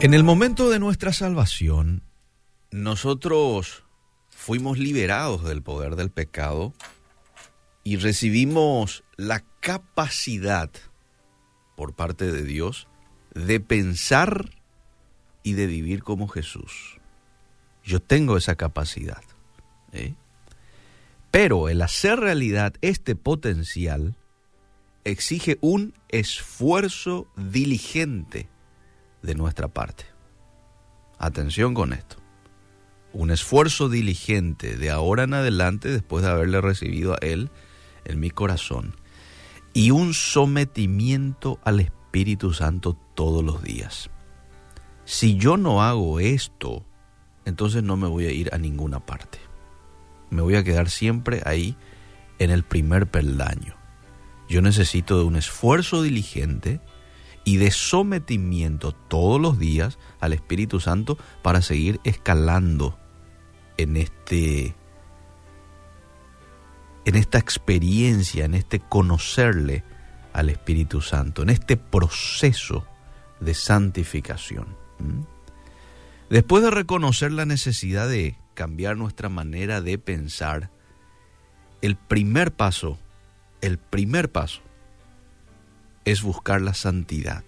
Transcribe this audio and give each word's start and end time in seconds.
En 0.00 0.12
el 0.12 0.24
momento 0.24 0.68
de 0.68 0.78
nuestra 0.78 1.12
salvación, 1.12 2.02
nosotros 2.70 3.84
fuimos 4.28 4.76
liberados 4.78 5.44
del 5.44 5.62
poder 5.62 5.96
del 5.96 6.10
pecado 6.10 6.74
y 7.84 7.96
recibimos 7.96 9.04
la 9.16 9.44
capacidad 9.60 10.70
por 11.76 11.94
parte 11.94 12.30
de 12.30 12.42
Dios 12.42 12.88
de 13.34 13.60
pensar 13.60 14.50
y 15.42 15.52
de 15.54 15.66
vivir 15.66 16.02
como 16.02 16.28
Jesús. 16.28 16.98
Yo 17.82 18.00
tengo 18.00 18.36
esa 18.36 18.56
capacidad. 18.56 19.22
¿eh? 19.92 20.14
Pero 21.30 21.68
el 21.68 21.80
hacer 21.80 22.18
realidad 22.18 22.74
este 22.80 23.14
potencial 23.14 24.16
exige 25.04 25.56
un 25.60 25.94
esfuerzo 26.08 27.28
diligente 27.36 28.48
de 29.24 29.34
nuestra 29.34 29.68
parte. 29.68 30.04
Atención 31.18 31.74
con 31.74 31.92
esto. 31.92 32.16
Un 33.12 33.30
esfuerzo 33.30 33.88
diligente 33.88 34.76
de 34.76 34.90
ahora 34.90 35.24
en 35.24 35.34
adelante, 35.34 35.88
después 35.88 36.24
de 36.24 36.30
haberle 36.30 36.60
recibido 36.60 37.14
a 37.14 37.18
Él 37.20 37.50
en 38.04 38.20
mi 38.20 38.30
corazón, 38.30 38.96
y 39.72 39.90
un 39.90 40.14
sometimiento 40.14 41.58
al 41.64 41.80
Espíritu 41.80 42.52
Santo 42.52 42.96
todos 43.14 43.42
los 43.42 43.62
días. 43.62 44.10
Si 45.04 45.36
yo 45.36 45.56
no 45.56 45.82
hago 45.82 46.20
esto, 46.20 46.84
entonces 47.44 47.82
no 47.82 47.96
me 47.96 48.08
voy 48.08 48.26
a 48.26 48.32
ir 48.32 48.52
a 48.52 48.58
ninguna 48.58 49.00
parte. 49.00 49.38
Me 50.30 50.42
voy 50.42 50.56
a 50.56 50.64
quedar 50.64 50.90
siempre 50.90 51.42
ahí 51.46 51.76
en 52.38 52.50
el 52.50 52.62
primer 52.62 53.06
peldaño. 53.06 53.74
Yo 54.48 54.60
necesito 54.60 55.18
de 55.18 55.24
un 55.24 55.36
esfuerzo 55.36 56.02
diligente 56.02 56.80
y 57.44 57.58
de 57.58 57.70
sometimiento 57.70 58.92
todos 58.92 59.40
los 59.40 59.58
días 59.58 59.98
al 60.20 60.32
Espíritu 60.32 60.80
Santo 60.80 61.18
para 61.42 61.62
seguir 61.62 62.00
escalando 62.04 62.98
en 63.76 63.96
este 63.96 64.74
en 67.04 67.16
esta 67.16 67.36
experiencia, 67.38 68.46
en 68.46 68.54
este 68.54 68.80
conocerle 68.80 69.84
al 70.32 70.48
Espíritu 70.48 71.02
Santo, 71.02 71.42
en 71.42 71.50
este 71.50 71.76
proceso 71.76 72.86
de 73.40 73.52
santificación. 73.52 74.74
Después 76.30 76.64
de 76.64 76.70
reconocer 76.70 77.30
la 77.30 77.44
necesidad 77.44 78.08
de 78.08 78.38
cambiar 78.54 78.96
nuestra 78.96 79.28
manera 79.28 79.82
de 79.82 79.98
pensar, 79.98 80.70
el 81.82 81.96
primer 81.96 82.52
paso, 82.52 82.98
el 83.60 83.76
primer 83.76 84.32
paso 84.32 84.62
es 86.04 86.22
buscar 86.22 86.60
la 86.60 86.74
santidad. 86.74 87.44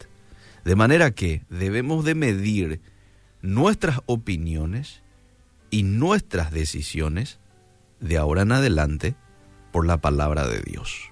De 0.65 0.77
manera 0.77 1.11
que 1.13 1.45
debemos 1.49 2.05
de 2.05 2.15
medir 2.15 2.81
nuestras 3.43 4.01
opiniones 4.07 5.03
y 5.71 5.83
nuestras 5.83 6.51
decisiones 6.51 7.39
de 8.01 8.19
ahora 8.19 8.43
en 8.43 8.53
adelante 8.53 9.15
por 9.73 9.87
la 9.87 9.99
palabra 9.99 10.47
de 10.47 10.61
Dios. 10.61 11.11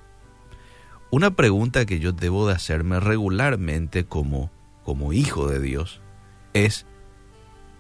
Una 1.11 1.37
pregunta 1.37 1.87
que 1.87 2.01
yo 2.01 2.13
debo 2.13 2.47
de 2.49 2.55
hacerme 2.55 2.99
regularmente 2.99 4.05
como, 4.05 4.51
como 4.83 5.13
hijo 5.13 5.49
de 5.49 5.61
Dios 5.61 6.01
es, 6.55 6.87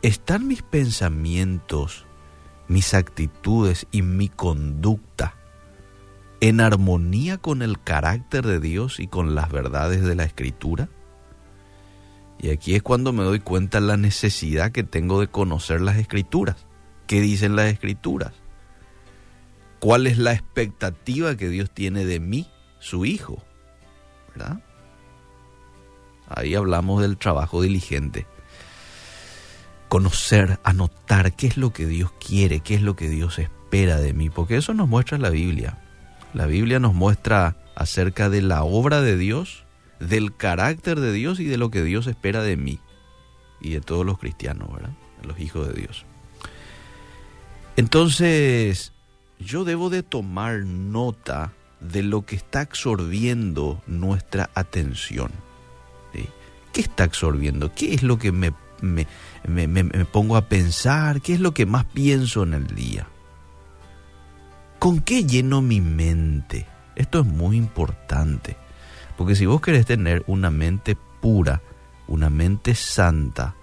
¿están 0.02 0.46
mis 0.46 0.62
pensamientos, 0.62 2.06
mis 2.68 2.94
actitudes 2.94 3.86
y 3.90 4.02
mi 4.02 4.28
conducta 4.28 5.33
en 6.40 6.60
armonía 6.60 7.38
con 7.38 7.62
el 7.62 7.80
carácter 7.80 8.46
de 8.46 8.60
Dios 8.60 9.00
y 9.00 9.06
con 9.06 9.34
las 9.34 9.50
verdades 9.50 10.02
de 10.02 10.14
la 10.14 10.24
Escritura? 10.24 10.88
Y 12.38 12.50
aquí 12.50 12.74
es 12.74 12.82
cuando 12.82 13.12
me 13.12 13.24
doy 13.24 13.40
cuenta 13.40 13.80
la 13.80 13.96
necesidad 13.96 14.72
que 14.72 14.82
tengo 14.82 15.20
de 15.20 15.28
conocer 15.28 15.80
las 15.80 15.96
Escrituras. 15.96 16.66
¿Qué 17.06 17.20
dicen 17.20 17.56
las 17.56 17.72
Escrituras? 17.72 18.32
¿Cuál 19.80 20.06
es 20.06 20.18
la 20.18 20.32
expectativa 20.32 21.36
que 21.36 21.48
Dios 21.48 21.70
tiene 21.70 22.04
de 22.04 22.20
mí, 22.20 22.50
su 22.80 23.04
Hijo? 23.04 23.42
Ahí 26.28 26.54
hablamos 26.54 27.02
del 27.02 27.16
trabajo 27.18 27.62
diligente. 27.62 28.26
Conocer, 29.88 30.58
anotar 30.64 31.34
qué 31.34 31.46
es 31.46 31.56
lo 31.56 31.72
que 31.72 31.86
Dios 31.86 32.12
quiere, 32.18 32.60
qué 32.60 32.74
es 32.74 32.82
lo 32.82 32.96
que 32.96 33.08
Dios 33.08 33.38
espera 33.38 33.96
de 33.96 34.12
mí, 34.12 34.30
porque 34.30 34.56
eso 34.56 34.74
nos 34.74 34.88
muestra 34.88 35.18
la 35.18 35.30
Biblia. 35.30 35.78
La 36.34 36.46
Biblia 36.46 36.80
nos 36.80 36.94
muestra 36.94 37.56
acerca 37.76 38.28
de 38.28 38.42
la 38.42 38.64
obra 38.64 39.00
de 39.00 39.16
Dios, 39.16 39.64
del 40.00 40.36
carácter 40.36 41.00
de 41.00 41.12
Dios 41.12 41.40
y 41.40 41.44
de 41.44 41.56
lo 41.56 41.70
que 41.70 41.82
Dios 41.82 42.06
espera 42.08 42.42
de 42.42 42.56
mí 42.56 42.80
y 43.60 43.70
de 43.70 43.80
todos 43.80 44.04
los 44.04 44.18
cristianos, 44.18 44.72
¿verdad? 44.72 44.92
Los 45.22 45.38
hijos 45.38 45.68
de 45.68 45.74
Dios. 45.74 46.04
Entonces, 47.76 48.92
yo 49.38 49.64
debo 49.64 49.90
de 49.90 50.02
tomar 50.02 50.58
nota 50.64 51.52
de 51.80 52.02
lo 52.02 52.26
que 52.26 52.36
está 52.36 52.60
absorbiendo 52.60 53.82
nuestra 53.86 54.50
atención. 54.54 55.30
¿Qué 56.72 56.80
está 56.80 57.04
absorbiendo? 57.04 57.72
¿Qué 57.72 57.94
es 57.94 58.02
lo 58.02 58.18
que 58.18 58.32
me, 58.32 58.52
me, 58.82 59.06
me, 59.46 60.04
pongo 60.06 60.36
a 60.36 60.48
pensar? 60.48 61.20
¿Qué 61.20 61.34
es 61.34 61.40
lo 61.40 61.54
que 61.54 61.66
más 61.66 61.84
pienso 61.84 62.42
en 62.42 62.54
el 62.54 62.66
día? 62.66 63.06
¿Con 64.84 65.00
qué 65.00 65.24
lleno 65.24 65.62
mi 65.62 65.80
mente? 65.80 66.66
Esto 66.94 67.20
es 67.20 67.24
muy 67.24 67.56
importante. 67.56 68.58
Porque 69.16 69.34
si 69.34 69.46
vos 69.46 69.62
querés 69.62 69.86
tener 69.86 70.22
una 70.26 70.50
mente 70.50 70.94
pura, 71.22 71.62
una 72.06 72.28
mente 72.28 72.74
santa, 72.74 73.56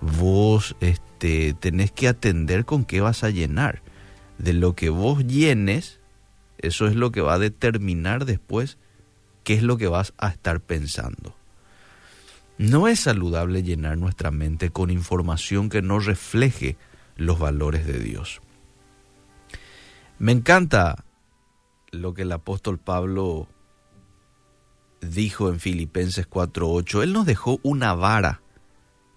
vos 0.00 0.74
este, 0.80 1.52
tenés 1.52 1.92
que 1.92 2.08
atender 2.08 2.64
con 2.64 2.86
qué 2.86 3.02
vas 3.02 3.24
a 3.24 3.28
llenar. 3.28 3.82
De 4.38 4.54
lo 4.54 4.74
que 4.74 4.88
vos 4.88 5.26
llenes, 5.26 6.00
eso 6.56 6.86
es 6.86 6.96
lo 6.96 7.12
que 7.12 7.20
va 7.20 7.34
a 7.34 7.38
determinar 7.38 8.24
después 8.24 8.78
qué 9.42 9.52
es 9.52 9.62
lo 9.62 9.76
que 9.76 9.88
vas 9.88 10.14
a 10.16 10.28
estar 10.28 10.60
pensando. 10.60 11.36
No 12.56 12.88
es 12.88 13.00
saludable 13.00 13.62
llenar 13.64 13.98
nuestra 13.98 14.30
mente 14.30 14.70
con 14.70 14.88
información 14.88 15.68
que 15.68 15.82
no 15.82 15.98
refleje 15.98 16.78
los 17.16 17.38
valores 17.38 17.86
de 17.86 17.98
Dios. 17.98 18.40
Me 20.18 20.32
encanta 20.32 21.04
lo 21.90 22.14
que 22.14 22.22
el 22.22 22.32
apóstol 22.32 22.78
Pablo 22.78 23.48
dijo 25.00 25.48
en 25.48 25.60
Filipenses 25.60 26.26
4:8. 26.28 27.02
Él 27.02 27.12
nos 27.12 27.26
dejó 27.26 27.58
una 27.62 27.94
vara 27.94 28.40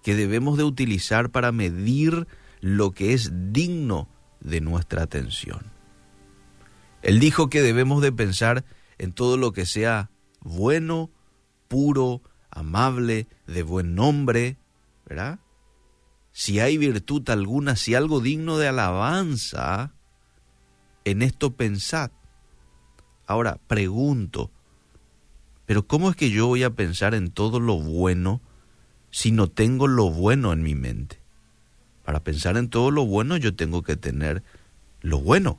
que 0.02 0.14
debemos 0.14 0.58
de 0.58 0.64
utilizar 0.64 1.30
para 1.30 1.52
medir 1.52 2.26
lo 2.60 2.92
que 2.92 3.12
es 3.12 3.30
digno 3.52 4.08
de 4.40 4.60
nuestra 4.60 5.02
atención. 5.02 5.72
Él 7.02 7.20
dijo 7.20 7.48
que 7.48 7.62
debemos 7.62 8.02
de 8.02 8.12
pensar 8.12 8.64
en 8.98 9.12
todo 9.12 9.36
lo 9.36 9.52
que 9.52 9.66
sea 9.66 10.10
bueno, 10.40 11.10
puro, 11.68 12.22
amable, 12.50 13.28
de 13.46 13.62
buen 13.62 13.94
nombre, 13.94 14.58
¿verdad? 15.06 15.38
Si 16.32 16.60
hay 16.60 16.76
virtud 16.76 17.28
alguna, 17.30 17.76
si 17.76 17.94
algo 17.94 18.20
digno 18.20 18.58
de 18.58 18.68
alabanza, 18.68 19.94
en 21.10 21.22
esto 21.22 21.52
pensad. 21.52 22.10
Ahora, 23.26 23.58
pregunto, 23.66 24.50
¿pero 25.66 25.86
cómo 25.86 26.10
es 26.10 26.16
que 26.16 26.30
yo 26.30 26.46
voy 26.46 26.62
a 26.62 26.70
pensar 26.70 27.14
en 27.14 27.30
todo 27.30 27.60
lo 27.60 27.78
bueno 27.78 28.40
si 29.10 29.32
no 29.32 29.48
tengo 29.48 29.86
lo 29.86 30.10
bueno 30.10 30.52
en 30.52 30.62
mi 30.62 30.74
mente? 30.74 31.20
Para 32.04 32.20
pensar 32.20 32.56
en 32.56 32.70
todo 32.70 32.90
lo 32.90 33.04
bueno 33.04 33.36
yo 33.36 33.54
tengo 33.54 33.82
que 33.82 33.96
tener 33.96 34.42
lo 35.02 35.20
bueno. 35.20 35.58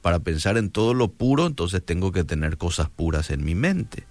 Para 0.00 0.20
pensar 0.20 0.56
en 0.56 0.70
todo 0.70 0.94
lo 0.94 1.08
puro 1.08 1.46
entonces 1.46 1.84
tengo 1.84 2.12
que 2.12 2.24
tener 2.24 2.56
cosas 2.56 2.88
puras 2.88 3.30
en 3.30 3.44
mi 3.44 3.54
mente. 3.54 4.06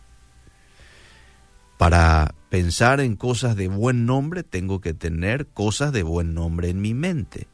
Para 1.78 2.36
pensar 2.50 3.00
en 3.00 3.16
cosas 3.16 3.56
de 3.56 3.70
buen 3.70 4.06
nombre 4.06 4.44
tengo 4.44 4.82
que 4.82 4.94
tener 4.94 5.48
cosas 5.48 5.94
de 5.94 6.04
buen 6.04 6.34
nombre 6.34 6.70
en 6.70 6.82
mi 6.82 6.94
mente. 6.94 7.48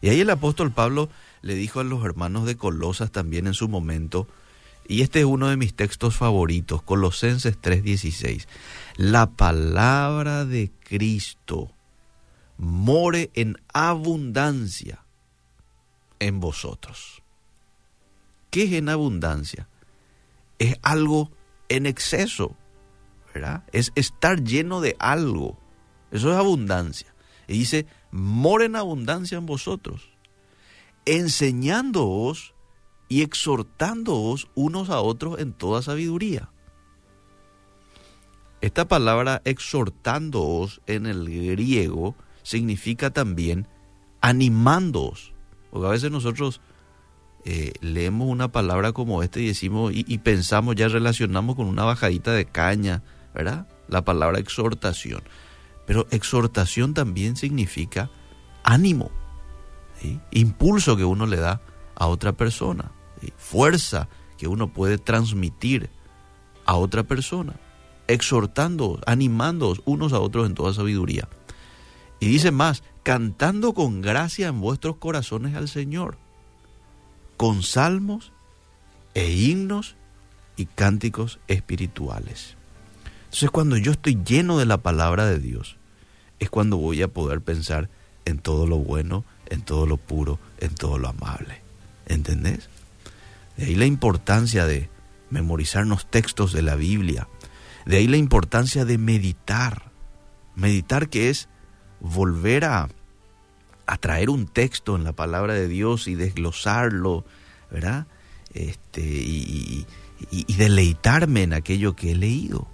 Y 0.00 0.08
ahí 0.08 0.20
el 0.20 0.30
apóstol 0.30 0.72
Pablo 0.72 1.10
le 1.42 1.54
dijo 1.54 1.80
a 1.80 1.84
los 1.84 2.04
hermanos 2.04 2.46
de 2.46 2.56
Colosas 2.56 3.12
también 3.12 3.46
en 3.46 3.54
su 3.54 3.68
momento, 3.68 4.26
y 4.88 5.02
este 5.02 5.20
es 5.20 5.26
uno 5.26 5.48
de 5.48 5.56
mis 5.56 5.74
textos 5.74 6.16
favoritos, 6.16 6.82
Colosenses 6.82 7.60
3:16, 7.60 8.48
la 8.96 9.30
palabra 9.30 10.44
de 10.44 10.70
Cristo 10.80 11.70
more 12.62 13.30
en 13.34 13.58
abundancia 13.72 15.04
en 16.20 16.38
vosotros. 16.38 17.22
¿Qué 18.50 18.64
es 18.64 18.72
en 18.74 18.88
abundancia? 18.88 19.68
Es 20.60 20.76
algo 20.82 21.32
en 21.68 21.86
exceso, 21.86 22.56
¿verdad? 23.34 23.64
Es 23.72 23.90
estar 23.96 24.44
lleno 24.44 24.80
de 24.80 24.94
algo. 25.00 25.58
Eso 26.12 26.30
es 26.30 26.36
abundancia. 26.36 27.12
Y 27.48 27.54
dice, 27.54 27.86
more 28.12 28.66
en 28.66 28.76
abundancia 28.76 29.38
en 29.38 29.46
vosotros, 29.46 30.10
enseñándoos 31.04 32.54
y 33.08 33.22
exhortándoos 33.22 34.48
unos 34.54 34.90
a 34.90 35.00
otros 35.00 35.38
en 35.38 35.52
toda 35.52 35.82
sabiduría. 35.82 36.50
Esta 38.60 38.86
palabra 38.86 39.42
exhortándoos 39.44 40.80
en 40.86 41.06
el 41.06 41.26
griego 41.26 42.14
significa 42.42 43.10
también 43.10 43.66
animándoos. 44.20 45.34
Porque 45.70 45.88
a 45.88 45.90
veces 45.90 46.10
nosotros 46.10 46.60
eh, 47.44 47.72
leemos 47.80 48.28
una 48.28 48.52
palabra 48.52 48.92
como 48.92 49.22
esta 49.22 49.40
y 49.40 49.46
decimos 49.46 49.92
y, 49.92 50.04
y, 50.06 50.18
pensamos, 50.18 50.76
ya 50.76 50.86
relacionamos 50.86 51.56
con 51.56 51.66
una 51.66 51.84
bajadita 51.84 52.32
de 52.32 52.44
caña, 52.44 53.02
¿verdad? 53.34 53.66
La 53.88 54.04
palabra 54.04 54.38
exhortación. 54.38 55.22
Pero 55.86 56.06
exhortación 56.12 56.94
también 56.94 57.36
significa 57.36 58.10
ánimo, 58.62 59.10
impulso 60.30 60.96
que 60.96 61.04
uno 61.04 61.26
le 61.26 61.36
da 61.36 61.60
a 61.94 62.06
otra 62.06 62.32
persona, 62.32 62.92
fuerza 63.36 64.08
que 64.38 64.48
uno 64.48 64.72
puede 64.72 64.98
transmitir 64.98 65.90
a 66.64 66.76
otra 66.76 67.02
persona, 67.02 67.54
exhortando, 68.08 69.00
animando 69.06 69.76
unos 69.84 70.12
a 70.12 70.20
otros 70.20 70.46
en 70.46 70.54
toda 70.54 70.74
sabiduría. 70.74 71.28
Y 72.20 72.26
dice 72.26 72.50
más, 72.50 72.82
cantando 73.02 73.74
con 73.74 74.00
gracia 74.00 74.48
en 74.48 74.60
vuestros 74.60 74.96
corazones 74.96 75.54
al 75.54 75.68
Señor, 75.68 76.18
con 77.36 77.62
salmos 77.62 78.32
e 79.14 79.30
himnos 79.30 79.96
y 80.56 80.66
cánticos 80.66 81.40
espirituales. 81.48 82.56
Entonces 83.24 83.50
cuando 83.50 83.76
yo 83.76 83.92
estoy 83.92 84.22
lleno 84.24 84.58
de 84.58 84.66
la 84.66 84.78
palabra 84.78 85.26
de 85.26 85.38
Dios, 85.38 85.76
es 86.38 86.50
cuando 86.50 86.76
voy 86.76 87.02
a 87.02 87.08
poder 87.08 87.40
pensar 87.40 87.88
en 88.24 88.38
todo 88.38 88.66
lo 88.66 88.78
bueno, 88.78 89.24
en 89.48 89.62
todo 89.62 89.86
lo 89.86 89.96
puro, 89.96 90.38
en 90.58 90.74
todo 90.74 90.98
lo 90.98 91.08
amable. 91.08 91.60
¿Entendés? 92.06 92.68
De 93.56 93.66
ahí 93.66 93.74
la 93.74 93.86
importancia 93.86 94.66
de 94.66 94.88
memorizarnos 95.30 96.10
textos 96.10 96.52
de 96.52 96.62
la 96.62 96.76
Biblia. 96.76 97.28
De 97.86 97.96
ahí 97.96 98.06
la 98.06 98.16
importancia 98.16 98.84
de 98.84 98.98
meditar. 98.98 99.90
Meditar 100.54 101.08
que 101.08 101.30
es 101.30 101.48
volver 102.00 102.64
a, 102.64 102.88
traer 104.00 104.30
un 104.30 104.46
texto 104.46 104.96
en 104.96 105.04
la 105.04 105.12
palabra 105.12 105.54
de 105.54 105.68
Dios 105.68 106.08
y 106.08 106.14
desglosarlo, 106.14 107.24
¿verdad? 107.70 108.06
Este, 108.54 109.02
y, 109.02 109.86
y 110.30 110.54
deleitarme 110.54 111.42
en 111.42 111.52
aquello 111.52 111.94
que 111.94 112.12
he 112.12 112.14
leído. 112.14 112.68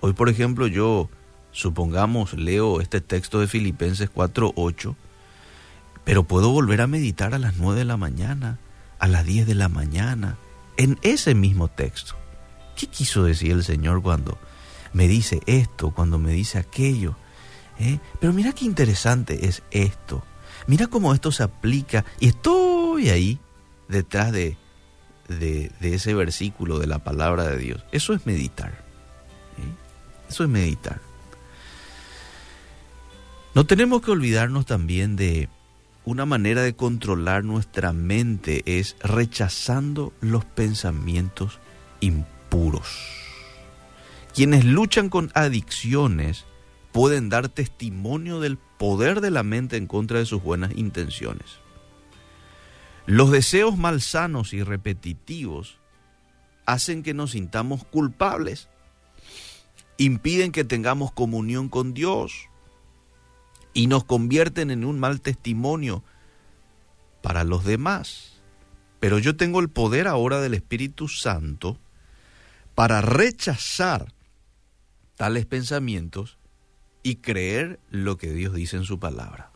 Hoy, 0.00 0.12
por 0.12 0.28
ejemplo, 0.28 0.66
yo, 0.66 1.08
supongamos, 1.56 2.34
leo 2.34 2.82
este 2.82 3.00
texto 3.00 3.40
de 3.40 3.48
Filipenses 3.48 4.10
4.8, 4.12 4.94
pero 6.04 6.24
puedo 6.24 6.50
volver 6.50 6.82
a 6.82 6.86
meditar 6.86 7.34
a 7.34 7.38
las 7.38 7.56
9 7.56 7.78
de 7.78 7.84
la 7.86 7.96
mañana, 7.96 8.58
a 8.98 9.08
las 9.08 9.24
10 9.24 9.46
de 9.46 9.54
la 9.54 9.70
mañana, 9.70 10.36
en 10.76 10.98
ese 11.00 11.34
mismo 11.34 11.68
texto. 11.68 12.14
¿Qué 12.76 12.88
quiso 12.88 13.24
decir 13.24 13.52
el 13.52 13.64
Señor 13.64 14.02
cuando 14.02 14.38
me 14.92 15.08
dice 15.08 15.40
esto, 15.46 15.92
cuando 15.92 16.18
me 16.18 16.32
dice 16.32 16.58
aquello? 16.58 17.16
¿Eh? 17.78 17.98
Pero 18.20 18.34
mira 18.34 18.52
qué 18.52 18.66
interesante 18.66 19.46
es 19.46 19.62
esto. 19.70 20.22
Mira 20.66 20.88
cómo 20.88 21.14
esto 21.14 21.32
se 21.32 21.42
aplica. 21.42 22.04
Y 22.20 22.28
estoy 22.28 23.08
ahí 23.08 23.38
detrás 23.88 24.30
de, 24.30 24.58
de, 25.28 25.70
ese 25.80 26.12
versículo 26.12 26.78
de 26.78 26.86
la 26.86 26.98
palabra 26.98 27.44
de 27.44 27.56
Dios. 27.56 27.82
Eso 27.92 28.12
es 28.12 28.26
meditar. 28.26 28.72
¿eh? 28.72 30.28
Eso 30.28 30.44
es 30.44 30.50
meditar. 30.50 31.00
No 33.56 33.64
tenemos 33.64 34.02
que 34.02 34.10
olvidarnos 34.10 34.66
también 34.66 35.16
de 35.16 35.48
una 36.04 36.26
manera 36.26 36.60
de 36.60 36.76
controlar 36.76 37.42
nuestra 37.42 37.94
mente 37.94 38.62
es 38.66 38.96
rechazando 39.00 40.12
los 40.20 40.44
pensamientos 40.44 41.58
impuros. 42.00 42.86
Quienes 44.34 44.66
luchan 44.66 45.08
con 45.08 45.30
adicciones 45.32 46.44
pueden 46.92 47.30
dar 47.30 47.48
testimonio 47.48 48.40
del 48.40 48.58
poder 48.58 49.22
de 49.22 49.30
la 49.30 49.42
mente 49.42 49.78
en 49.78 49.86
contra 49.86 50.18
de 50.18 50.26
sus 50.26 50.42
buenas 50.42 50.76
intenciones. 50.76 51.46
Los 53.06 53.30
deseos 53.30 53.78
malsanos 53.78 54.52
y 54.52 54.62
repetitivos 54.64 55.78
hacen 56.66 57.02
que 57.02 57.14
nos 57.14 57.30
sintamos 57.30 57.84
culpables, 57.86 58.68
impiden 59.96 60.52
que 60.52 60.64
tengamos 60.64 61.10
comunión 61.10 61.70
con 61.70 61.94
Dios 61.94 62.50
y 63.76 63.88
nos 63.88 64.04
convierten 64.04 64.70
en 64.70 64.86
un 64.86 64.98
mal 64.98 65.20
testimonio 65.20 66.02
para 67.20 67.44
los 67.44 67.62
demás. 67.62 68.40
Pero 69.00 69.18
yo 69.18 69.36
tengo 69.36 69.60
el 69.60 69.68
poder 69.68 70.08
ahora 70.08 70.40
del 70.40 70.54
Espíritu 70.54 71.08
Santo 71.08 71.78
para 72.74 73.02
rechazar 73.02 74.14
tales 75.16 75.44
pensamientos 75.44 76.38
y 77.02 77.16
creer 77.16 77.78
lo 77.90 78.16
que 78.16 78.32
Dios 78.32 78.54
dice 78.54 78.78
en 78.78 78.84
su 78.84 78.98
palabra. 78.98 79.52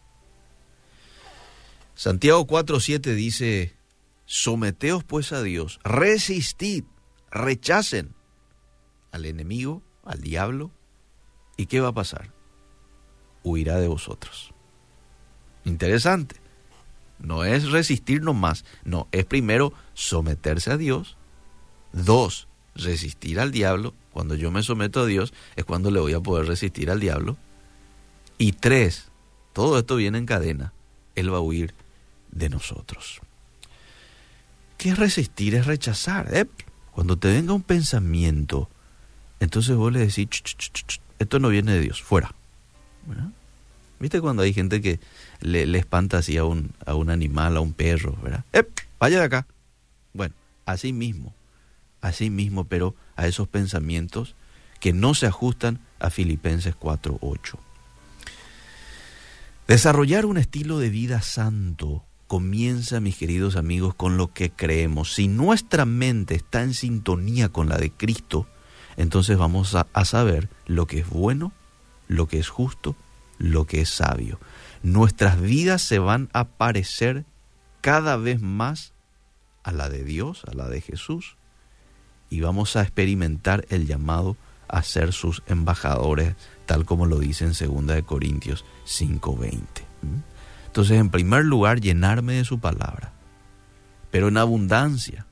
Santiago 1.94 2.46
4:7 2.46 3.14
dice, 3.14 3.75
someteos 4.26 5.02
pues 5.02 5.32
a 5.32 5.43
Dios, 5.43 5.81
resistid, 5.82 6.84
rechacen 7.31 8.14
al 9.12 9.25
enemigo, 9.25 9.82
al 10.05 10.20
diablo, 10.20 10.73
¿y 11.56 11.64
qué 11.66 11.81
va 11.81 11.88
a 11.88 11.94
pasar? 11.94 12.38
Huirá 13.42 13.78
de 13.78 13.88
vosotros. 13.88 14.52
Interesante. 15.64 16.37
No 17.19 17.44
es 17.44 17.70
resistir 17.70 18.22
nomás, 18.22 18.64
no, 18.82 19.06
es 19.12 19.26
primero 19.26 19.75
someterse 19.92 20.70
a 20.70 20.78
Dios, 20.78 21.19
dos, 21.92 22.48
resistir 22.75 23.40
al 23.40 23.52
diablo, 23.52 23.94
cuando 24.10 24.34
yo 24.34 24.50
me 24.50 24.62
someto 24.62 25.00
a 25.00 25.06
Dios 25.06 25.34
es 25.54 25.64
cuando 25.64 25.90
le 25.90 26.00
voy 26.00 26.14
a 26.14 26.20
poder 26.20 26.46
resistir 26.46 26.90
al 26.90 26.98
diablo, 26.98 27.37
y 28.38 28.52
tres, 28.52 29.10
todo 29.52 29.78
esto 29.78 29.96
viene 29.96 30.16
en 30.16 30.25
cadena, 30.25 30.72
Él 31.14 31.32
va 31.32 31.38
a 31.38 31.42
huir 31.42 31.75
de 32.31 32.48
nosotros. 32.48 33.20
¿Qué 34.78 34.88
es 34.88 34.98
resistir? 34.98 35.54
Es 35.54 35.66
rechazar. 35.66 36.34
¿eh? 36.34 36.46
Cuando 36.90 37.19
te 37.19 37.28
venga 37.28 37.52
un 37.52 37.62
pensamiento, 37.62 38.70
entonces 39.38 39.76
vos 39.76 39.92
le 39.92 40.00
decís, 40.00 40.26
esto 41.19 41.38
no 41.38 41.50
viene 41.50 41.72
de 41.72 41.81
Dios, 41.81 42.00
fuera. 42.02 42.34
¿Viste 44.00 44.20
cuando 44.23 44.43
hay 44.43 44.55
gente 44.55 44.81
que 44.81 44.99
le, 45.41 45.79
espanta 45.79 46.19
así 46.19 46.38
a 46.38 46.44
un, 46.44 46.73
a 46.87 46.94
un, 46.94 47.11
animal, 47.11 47.58
a 47.58 47.61
un 47.61 47.75
perro, 47.75 48.17
¿verdad? 48.23 48.44
¡Eh! 48.52 48.64
Vaya 48.99 49.19
de 49.19 49.25
acá. 49.26 49.47
Bueno, 50.14 50.35
así 50.64 50.93
mismo, 50.94 51.35
así 52.00 52.31
mismo, 52.31 52.64
pero 52.64 52.94
a 53.17 53.26
esos 53.26 53.47
pensamientos 53.47 54.35
que 54.81 54.94
no 54.94 55.14
se 55.14 55.26
ajustan 55.26 55.81
a 55.99 56.08
Filipenses 56.08 56.75
4.8. 56.79 57.59
Desarrollar 59.69 60.25
un 60.25 60.38
estilo 60.38 60.78
de 60.78 60.88
vida 60.88 61.21
santo 61.21 62.02
comienza, 62.26 63.00
mis 63.00 63.16
queridos 63.16 63.57
amigos, 63.57 63.95
con 63.95 64.16
lo 64.16 64.33
que 64.33 64.50
creemos. 64.50 65.14
Si 65.14 65.28
nuestra 65.28 65.85
mente 65.85 66.35
está 66.35 66.62
en 66.62 66.73
sintonía 66.73 67.50
con 67.50 67.69
la 67.69 67.76
de 67.76 67.90
Cristo, 67.90 68.47
entonces 68.97 69.37
vamos 69.37 69.75
a 69.75 70.04
saber 70.07 70.49
lo 70.66 70.87
que 70.87 71.00
es 71.00 71.09
bueno, 71.09 71.52
lo 72.11 72.26
que 72.26 72.40
es 72.40 72.49
justo, 72.49 72.97
lo 73.38 73.67
que 73.67 73.83
es 73.83 73.88
sabio. 73.88 74.40
Nuestras 74.83 75.40
vidas 75.40 75.81
se 75.81 76.00
van 76.00 76.29
a 76.33 76.45
parecer 76.45 77.25
cada 77.81 78.17
vez 78.17 78.40
más 78.40 78.93
a 79.62 79.71
la 79.71 79.88
de 79.88 80.02
Dios, 80.02 80.43
a 80.50 80.55
la 80.55 80.69
de 80.69 80.81
Jesús, 80.81 81.37
y 82.29 82.40
vamos 82.40 82.75
a 82.75 82.83
experimentar 82.83 83.64
el 83.69 83.87
llamado 83.87 84.37
a 84.67 84.83
ser 84.83 85.12
sus 85.12 85.45
embajadores, 85.47 86.35
tal 86.67 86.85
como 86.85 87.07
lo 87.07 87.21
dice 87.21 87.45
en 87.45 87.52
2 87.52 87.87
de 87.95 88.02
Corintios 88.02 88.64
5:20. 88.87 89.85
Entonces, 90.67 90.99
en 90.99 91.11
primer 91.11 91.45
lugar, 91.45 91.81
llenarme 91.81 92.35
de 92.35 92.45
su 92.45 92.59
palabra, 92.59 93.12
pero 94.11 94.29
en 94.29 94.37
abundancia, 94.37 95.26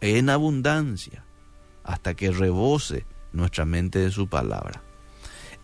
en 0.00 0.30
abundancia, 0.30 1.24
hasta 1.82 2.14
que 2.14 2.30
rebose 2.30 3.06
nuestra 3.32 3.64
mente 3.64 3.98
de 3.98 4.12
su 4.12 4.28
palabra. 4.28 4.82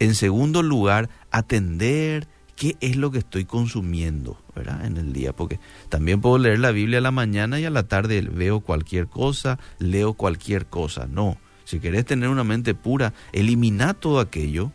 En 0.00 0.14
segundo 0.14 0.62
lugar, 0.62 1.10
atender 1.30 2.26
qué 2.56 2.76
es 2.80 2.96
lo 2.96 3.10
que 3.10 3.18
estoy 3.18 3.44
consumiendo 3.44 4.38
¿verdad? 4.56 4.84
en 4.84 4.96
el 4.96 5.12
día, 5.12 5.32
porque 5.34 5.60
también 5.88 6.20
puedo 6.20 6.38
leer 6.38 6.58
la 6.58 6.72
Biblia 6.72 6.98
a 6.98 7.02
la 7.02 7.10
mañana 7.10 7.60
y 7.60 7.66
a 7.66 7.70
la 7.70 7.84
tarde 7.84 8.20
veo 8.22 8.60
cualquier 8.60 9.06
cosa, 9.06 9.58
leo 9.78 10.14
cualquier 10.14 10.66
cosa. 10.66 11.06
No, 11.06 11.36
si 11.64 11.80
querés 11.80 12.06
tener 12.06 12.30
una 12.30 12.44
mente 12.44 12.74
pura, 12.74 13.12
elimina 13.32 13.94
todo 13.94 14.20
aquello 14.20 14.72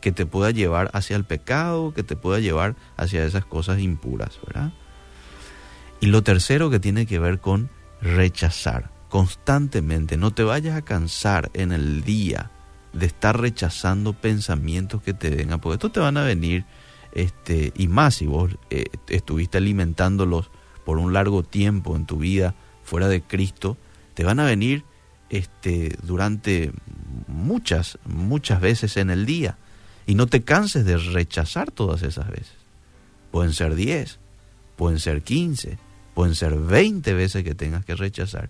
que 0.00 0.12
te 0.12 0.26
pueda 0.26 0.50
llevar 0.50 0.90
hacia 0.92 1.16
el 1.16 1.24
pecado, 1.24 1.94
que 1.94 2.02
te 2.02 2.16
pueda 2.16 2.40
llevar 2.40 2.76
hacia 2.96 3.24
esas 3.24 3.44
cosas 3.44 3.80
impuras, 3.80 4.38
¿verdad? 4.46 4.72
Y 6.00 6.06
lo 6.06 6.22
tercero 6.22 6.68
que 6.68 6.80
tiene 6.80 7.06
que 7.06 7.18
ver 7.18 7.38
con 7.40 7.70
rechazar 8.00 8.90
constantemente, 9.08 10.16
no 10.16 10.32
te 10.32 10.42
vayas 10.42 10.76
a 10.76 10.82
cansar 10.82 11.50
en 11.54 11.72
el 11.72 12.02
día 12.02 12.50
de 12.92 13.06
estar 13.06 13.40
rechazando 13.40 14.12
pensamientos 14.12 15.02
que 15.02 15.14
te 15.14 15.30
vengan, 15.30 15.60
porque 15.60 15.74
estos 15.74 15.92
te 15.92 16.00
van 16.00 16.16
a 16.16 16.24
venir, 16.24 16.64
este, 17.12 17.72
y 17.76 17.88
más 17.88 18.16
si 18.16 18.26
vos 18.26 18.56
eh, 18.70 18.84
estuviste 19.08 19.58
alimentándolos 19.58 20.50
por 20.84 20.98
un 20.98 21.12
largo 21.12 21.42
tiempo 21.42 21.96
en 21.96 22.06
tu 22.06 22.18
vida 22.18 22.54
fuera 22.82 23.08
de 23.08 23.22
Cristo, 23.22 23.76
te 24.14 24.24
van 24.24 24.40
a 24.40 24.44
venir 24.44 24.84
este, 25.30 25.96
durante 26.02 26.72
muchas, 27.26 27.98
muchas 28.04 28.60
veces 28.60 28.96
en 28.96 29.10
el 29.10 29.26
día. 29.26 29.58
Y 30.06 30.14
no 30.14 30.26
te 30.26 30.42
canses 30.42 30.84
de 30.84 30.96
rechazar 30.96 31.70
todas 31.70 32.02
esas 32.02 32.28
veces. 32.28 32.56
Pueden 33.30 33.52
ser 33.52 33.74
10, 33.74 34.18
pueden 34.76 34.98
ser 34.98 35.22
15, 35.22 35.78
pueden 36.14 36.34
ser 36.34 36.56
20 36.56 37.12
veces 37.12 37.44
que 37.44 37.54
tengas 37.54 37.84
que 37.84 37.94
rechazar. 37.94 38.48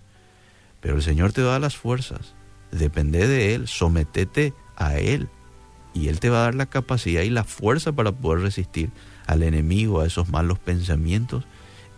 Pero 0.79 0.95
el 0.95 1.03
Señor 1.03 1.33
te 1.33 1.41
da 1.41 1.59
las 1.59 1.75
fuerzas. 1.75 2.33
Depende 2.71 3.27
de 3.27 3.55
Él, 3.55 3.67
sometete 3.67 4.53
a 4.75 4.97
Él. 4.97 5.29
Y 5.93 6.07
Él 6.07 6.19
te 6.19 6.29
va 6.29 6.39
a 6.39 6.43
dar 6.43 6.55
la 6.55 6.67
capacidad 6.67 7.21
y 7.21 7.29
la 7.29 7.43
fuerza 7.43 7.91
para 7.91 8.11
poder 8.11 8.41
resistir 8.41 8.91
al 9.27 9.43
enemigo, 9.43 10.01
a 10.01 10.07
esos 10.07 10.29
malos 10.29 10.59
pensamientos 10.59 11.45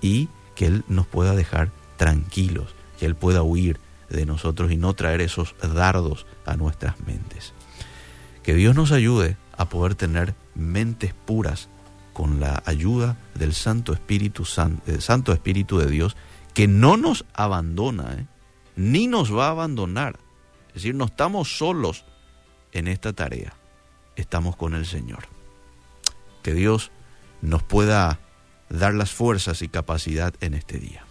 y 0.01 0.29
que 0.55 0.67
Él 0.67 0.83
nos 0.87 1.07
pueda 1.07 1.35
dejar 1.35 1.71
tranquilos, 1.97 2.73
que 2.99 3.05
Él 3.05 3.15
pueda 3.15 3.43
huir 3.43 3.79
de 4.09 4.25
nosotros 4.25 4.71
y 4.71 4.77
no 4.77 4.93
traer 4.93 5.21
esos 5.21 5.55
dardos 5.61 6.25
a 6.45 6.55
nuestras 6.55 6.99
mentes. 7.01 7.53
Que 8.43 8.53
Dios 8.53 8.75
nos 8.75 8.91
ayude 8.91 9.37
a 9.55 9.69
poder 9.69 9.95
tener 9.95 10.35
mentes 10.55 11.13
puras 11.13 11.69
con 12.13 12.39
la 12.39 12.61
ayuda 12.65 13.17
del 13.35 13.53
Santo 13.53 13.93
Espíritu, 13.93 14.45
Santo 14.45 15.33
Espíritu 15.33 15.77
de 15.77 15.87
Dios, 15.87 16.17
que 16.53 16.67
no 16.67 16.97
nos 16.97 17.25
abandona, 17.33 18.13
¿eh? 18.13 18.25
ni 18.75 19.07
nos 19.07 19.35
va 19.35 19.47
a 19.47 19.51
abandonar. 19.51 20.19
Es 20.71 20.75
decir, 20.75 20.95
no 20.95 21.05
estamos 21.05 21.57
solos 21.57 22.05
en 22.71 22.87
esta 22.87 23.13
tarea, 23.13 23.53
estamos 24.15 24.55
con 24.55 24.73
el 24.73 24.85
Señor. 24.85 25.25
Que 26.43 26.53
Dios 26.53 26.91
nos 27.41 27.61
pueda 27.63 28.19
dar 28.69 28.93
las 28.93 29.11
fuerzas 29.11 29.61
y 29.61 29.67
capacidad 29.67 30.33
en 30.39 30.53
este 30.53 30.79
día. 30.79 31.05